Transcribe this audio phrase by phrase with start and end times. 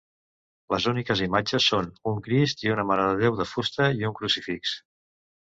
[0.73, 4.75] Les úniques imatges són un Crist i una marededéu de fusta, i un crucifix.